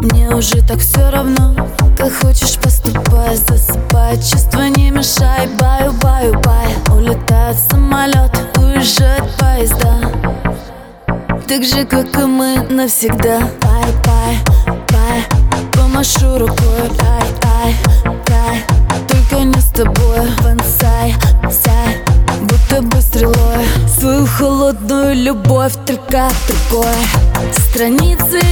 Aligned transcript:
Мне 0.00 0.28
уже 0.30 0.62
так 0.62 0.78
все 0.78 1.10
равно. 1.10 1.54
Как 1.96 2.12
хочешь 2.12 2.56
поступай. 2.58 3.36
Засыпай, 3.36 4.16
чувства 4.16 4.68
не 4.68 4.90
мешай. 4.90 5.48
Баю, 5.58 5.92
баю, 5.94 6.38
бай. 6.40 6.68
Улетают 6.94 7.58
самолеты, 7.58 8.38
уезжают 8.58 9.28
поезда. 9.36 9.98
Так 11.48 11.64
же, 11.64 11.84
как 11.84 12.16
и 12.16 12.24
мы 12.26 12.58
навсегда. 12.70 13.40
Bye, 13.60 13.92
bye, 14.04 14.38
bye 14.92 15.24
Помашу 15.72 16.38
рукой, 16.38 16.90
ай, 17.00 17.26
ай, 17.64 17.76
ай. 18.30 18.64
Только 19.08 19.42
не 19.42 19.60
с 19.60 19.70
тобой, 19.70 20.28
вансай, 20.42 21.14
сай. 21.50 21.96
Будто 22.42 22.82
бы 22.82 23.00
стрелой. 23.00 23.66
Свою 23.98 24.26
холодную 24.26 25.14
любовь 25.16 25.74
только 25.84 26.28
другой 26.46 26.94
Страницы 27.52 28.47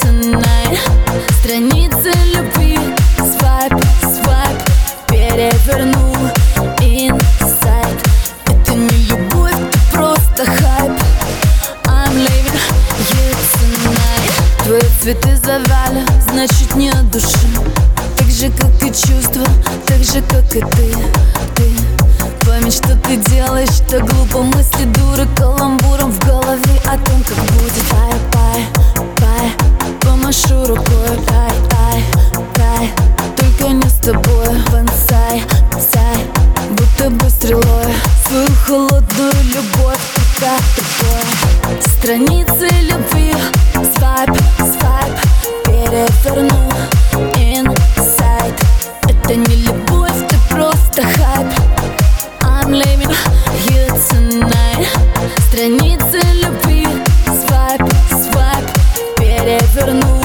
tonight. 0.00 0.78
Страницы 1.40 2.12
любви. 2.34 2.78
Свайп, 3.18 3.74
свайп. 4.00 4.58
Переверну 5.08 6.14
Инсайд 6.80 7.98
Это 8.46 8.74
не 8.74 9.06
любовь, 9.06 9.54
ты 9.72 9.78
просто 9.92 10.44
хайп. 10.44 10.92
I'm 11.86 12.14
leaving 12.14 12.60
you 13.10 13.26
tonight. 13.54 14.64
Твои 14.64 14.80
цветы 15.00 15.36
завяли, 15.36 16.04
значит 16.30 16.74
не 16.76 16.90
от 16.90 17.10
души. 17.10 17.48
Так 18.16 18.26
же, 18.26 18.50
как 18.50 18.82
и 18.82 18.88
чувства, 18.88 19.44
так 19.86 20.04
же, 20.04 20.22
как 20.22 20.54
и 20.54 20.60
ты, 20.60 20.94
ты 21.56 21.70
Память, 22.46 22.74
что 22.74 22.96
ты 22.96 23.16
делаешь, 23.16 23.80
так 23.88 24.04
глупо. 24.06 24.42
Мысли 24.42 24.84
дуры 24.84 25.26
каламбуром 25.36 25.77
Только 33.36 33.68
не 33.70 33.88
с 33.88 33.94
тобой, 33.94 34.46
вансай, 34.70 35.42
сай 35.92 36.26
Будто 36.70 37.08
бы 37.08 37.30
стрелой. 37.30 37.94
Свою 38.26 38.48
холодную 38.66 39.32
любовь 39.44 39.98
Только 40.36 40.52
тобой 40.76 41.80
Страницы 41.80 42.68
любви 42.82 43.34
Свайп, 43.96 44.36
свайп 44.58 45.14
Переверну 45.64 46.70
Инсайд 47.36 48.54
Это 49.08 49.34
не 49.34 49.56
любовь, 49.56 50.28
ты 50.28 50.36
просто 50.50 51.02
хайп. 51.02 51.48
I'm 52.42 52.72
leaving 52.72 53.16
you 53.70 53.86
tonight 54.10 54.86
Страницы 55.48 56.20
любви 56.34 56.86
Свайп, 57.46 57.82
свайп 58.10 58.66
Переверну 59.16 60.17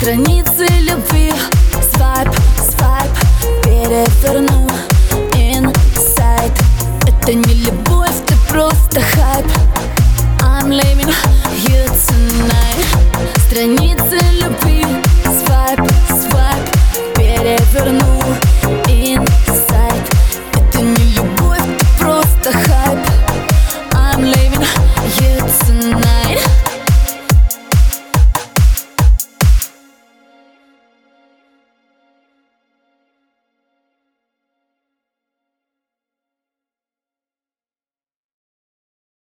Страницы 0.00 0.66
любви 0.80 1.30
Свайп, 1.92 2.28
свайп 2.56 3.12
Переверну 3.62 4.66
Инсайд 5.34 6.52
Это 7.06 7.34
не 7.34 7.54
любовь, 7.64 8.24
ты 8.26 8.34
просто 8.48 9.02
хайп. 9.02 9.46
I'm 10.40 10.70
leaving 10.70 11.14
you 11.68 11.84
tonight 12.06 12.59
tonight 25.80 26.09